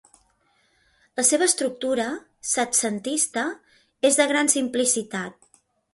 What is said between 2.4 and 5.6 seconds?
setcentista, és de gran simplicitat.